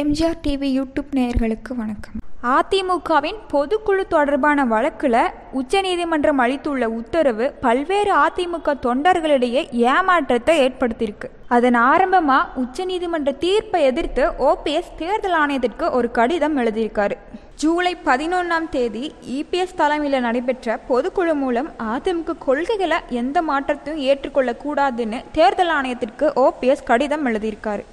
MGR 0.00 0.38
TV 0.44 0.68
YouTube 0.76 1.10
நேயர்களுக்கு 1.16 1.72
வணக்கம். 1.76 2.14
அதிமுகவின் 2.54 3.36
பொதுக்குழு 3.52 4.04
தொடர்பான 4.08 4.64
வழக்கில் 4.64 5.16
உச்சநீதிமன்றம் 5.52 6.38
அளித்துள்ள 6.38 6.88
உத்தரவு 6.90 7.52
பல்வேறு 7.60 8.12
அதிமுக 8.14 8.74
தொண்டர்களிடையே 8.86 9.62
ஏமாற்றத்தை 9.70 10.54
ஏற்படுத்தியிருக்கு. 10.64 11.28
அதன் 11.48 11.74
ஆரம்பமா 11.74 12.38
உச்சநீதிமன்ற 12.62 13.36
தீர்ப்பை 13.38 13.82
எதிர்த்து 13.84 14.26
ஓபிஎஸ் 14.50 14.90
தேர்தல் 14.96 15.38
ஆணையத்திற்கு 15.42 15.90
ஒரு 15.90 16.10
கடிதம் 16.10 16.58
எழுதியிருக்காரு. 16.58 17.16
ஜூலை 17.56 17.96
பதினொன்றாம் 18.04 18.68
தேதி 18.68 19.14
இபிஎஸ் 19.38 19.78
தலைமையில் 19.82 20.20
நடைபெற்ற 20.20 20.80
பொதுக்குழு 20.88 21.34
மூலம் 21.34 21.72
அதிமுக 21.94 22.38
கொள்கைகளை 22.38 23.00
எந்த 23.22 23.42
மாற்றத்தையும் 23.42 24.04
ஏற்றுக்கொள்ளக்கூடாதுன்னு 24.10 25.20
தேர்தல் 25.32 25.74
ஆணையத்திற்கு 25.80 26.28
ஓபிஎஸ் 26.46 26.88
கடிதம் 26.92 27.26
எழுதியிருக்காரு. 27.26 27.84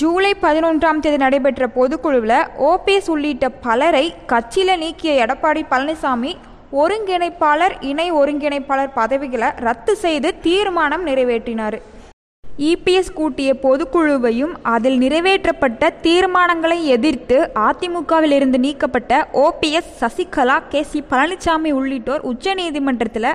ஜூலை 0.00 0.30
பதினொன்றாம் 0.42 1.00
தேதி 1.04 1.16
நடைபெற்ற 1.22 1.64
பொதுக்குழுவில் 1.74 2.38
ஓபிஎஸ் 2.68 3.08
உள்ளிட்ட 3.14 3.48
பலரை 3.64 4.06
கட்சியில் 4.30 4.78
நீக்கிய 4.82 5.14
எடப்பாடி 5.24 5.62
பழனிசாமி 5.72 6.32
ஒருங்கிணைப்பாளர் 6.82 7.74
இணை 7.90 8.06
ஒருங்கிணைப்பாளர் 8.20 8.94
பதவிகளை 8.94 9.48
ரத்து 9.66 9.96
செய்து 9.96 10.28
தீர்மானம் 10.46 11.04
நிறைவேற்றினார். 11.06 11.76
இபிஎஸ் 12.70 13.12
கூட்டிய 13.18 13.50
பொதுக்குழுவையும் 13.66 14.54
அதில் 14.74 14.98
நிறைவேற்றப்பட்ட 15.04 15.92
தீர்மானங்களை 16.06 16.78
எதிர்த்து 16.96 17.38
அதிமுகவில் 17.68 18.36
இருந்து 18.38 18.58
நீக்கப்பட்ட 18.58 19.12
OPS 19.44 19.92
Sasikala 20.00 20.58
K 20.72 20.82
C 20.90 21.02
Palaniswami 21.12 21.72
உள்ளிட்டோர் 21.80 22.26
உச்சநீதிமன்றத்தில் 22.32 23.32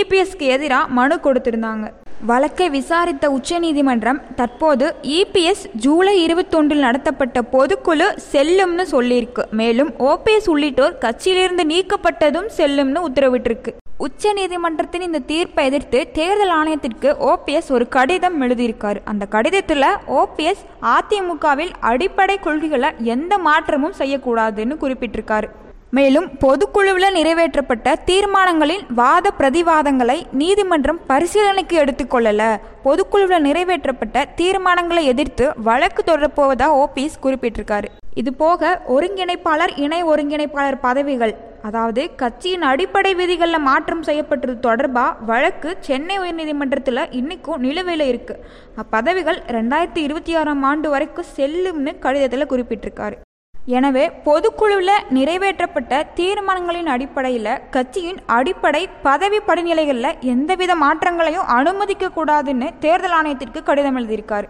இபிஎஸ்க்கு 0.00 0.48
எதிராக 0.56 0.94
மனு 1.00 1.18
கொடுத்திருந்தாங்க. 1.24 1.86
வழக்கை 2.26 2.70
விசாரித்த 2.70 3.30
உச்சநீதிமன்றம் 3.30 4.22
தற்போது 4.34 4.94
இபிஎஸ் 5.02 5.62
ஜூலை 5.74 6.14
இருபத்தொன்றில் 6.26 6.84
நடத்தப்பட்ட 6.86 7.40
பொதுக்குழு 7.52 8.06
செல்லும்னு 8.32 8.84
சொல்லியிருக்கு. 8.90 9.42
மேலும் 9.50 9.90
ஓபிஎஸ் 9.98 10.48
உள்ளிட்டோர் 10.48 10.98
கட்சியிலிருந்து 11.00 11.64
நீக்கப்பட்டதும் 11.72 12.48
செல்லும்னு 12.56 13.00
உத்தரவிட்டிருக்கு. 13.08 13.72
உச்ச 13.98 14.32
நீதிமன்றத்தின் 14.32 15.00
இந்த 15.00 15.18
தீர்ப்பை 15.18 15.64
எதிர்த்து 15.64 16.10
தேர்தல் 16.12 16.54
ஆணையத்திற்கு 16.58 17.14
ஓபிஎஸ் 17.30 17.70
ஒரு 17.70 17.88
கடிதம் 17.88 18.42
எழுதியிருக்காரு. 18.42 19.00
அந்த 19.04 19.26
கடிதத்தில் 19.26 19.90
ஓபிஎஸ் 20.06 20.62
அதிமுகவில் 20.82 21.72
அடிப்படை 21.80 22.38
கொள்கைகளை 22.38 22.90
எந்த 22.98 23.38
மாற்றமும் 23.38 23.98
செய்யக்கூடாதுன்னு 23.98 24.76
குறிப்பிட்டிருக்காரு. 24.80 25.50
மேலும் 25.96 26.26
பொதுக்குழுவில் 26.42 27.14
நிறைவேற்றப்பட்ட 27.16 27.94
தீர்மானங்களின் 28.08 28.82
வாத 28.94 29.30
பிரதிவாதங்களை 29.38 30.16
நீதிமன்றம் 30.40 31.00
பரிசீலனைக்கு 31.08 31.76
எடுத்துக்கொள்ளல 31.82 32.42
பொதுக்குழுவில் 32.84 33.44
நிறைவேற்றப்பட்ட 33.46 34.24
தீர்மானங்களை 34.40 35.02
எதிர்த்து 35.12 35.46
வழக்கு 35.68 36.02
தொடரப்போவதா 36.10 36.68
ஓபிஎஸ் 36.82 37.22
குறிப்பிட்டிருக்காரு. 37.24 37.88
இது 38.20 38.30
போக 38.42 38.70
ஒருங்கிணைப்பாளர் 38.96 39.72
இணை 39.84 40.00
ஒருங்கிணைப்பாளர் 40.04 40.78
பதவிகள் 40.86 41.34
அதாவது 41.68 42.02
கட்சியின் 42.20 42.66
அடிப்படை 42.70 43.12
விதிகளில் 43.14 43.66
மாற்றம் 43.68 44.04
செய்யப்பட்டது 44.08 44.54
தொடர்பாக 44.66 45.26
வழக்கு 45.30 45.70
சென்னை 45.88 46.18
உயர்நீதிமன்றத்தில் 46.18 47.02
இன்னைக்கும் 47.20 47.64
நிலுவையில் 47.66 48.06
இருக்கு. 48.12 48.36
அப்பதவிகள் 48.82 49.40
ரெண்டாயிரத்தி 49.56 50.02
இருபத்தி 50.06 50.34
ஆறாம் 50.42 50.62
ஆண்டு 50.70 50.90
வரைக்கும் 50.94 51.32
செல்லும்னு 51.38 51.94
கடிதத்தில் 52.06 52.50
குறிப்பிட்டிருக்காரு. 52.52 53.18
எனவே 53.66 54.10
பொதுக்குழுவில் 54.24 55.04
நிறைவேற்றப்பட்ட 55.10 56.02
தீர்மானங்களின் 56.14 56.86
அடிப்படையில் 56.86 57.60
கட்சியின் 57.70 58.20
அடிப்படை 58.26 58.88
பதவி 59.02 59.36
படிநிலைகளில் 59.36 60.18
எந்தவித 60.20 60.74
மாற்றங்களையும் 60.74 61.50
அனுமதிக்க 61.58 62.10
கூடாதுன்னு 62.16 62.70
தேர்தல் 62.78 63.16
ஆணையத்திற்கு 63.20 63.62
கடிதம் 63.62 63.98
எழுதியிருக்கார். 63.98 64.48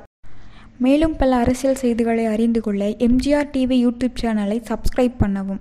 மேலும் 0.78 1.16
பல 1.16 1.36
அரசியல் 1.36 1.74
செய்திகளை 1.74 2.26
அறிந்து 2.26 2.60
கொள்ள 2.60 2.86
எம்ஜிஆர் 2.86 3.50
டிவி 3.54 3.78
யூடியூப் 3.86 4.20
சேனலை 4.22 4.60
சப்ஸ்கிரைப் 4.68 5.20
பண்ணவும். 5.24 5.58